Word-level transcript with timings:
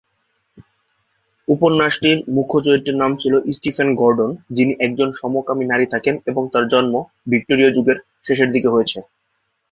উপন্যাসটির 1.47 2.17
মুখ্য 2.35 2.55
চরিত্রের 2.65 2.97
নাম 2.97 3.11
ছিলো 3.21 3.37
স্টিফেন 3.55 3.89
গর্ডন 3.95 4.29
যিনি 4.57 4.73
একজন 4.85 5.09
সমকামী 5.19 5.65
নারী 5.67 5.85
থাকেন 5.93 6.15
এবং 6.25 6.43
তার 6.53 6.65
জন্ম 6.73 6.93
ভিক্টোরীয় 7.31 7.69
যুগের 7.75 7.97
শেষের 8.23 8.49
দিকে 8.55 8.69
হয়েছে। 8.73 8.99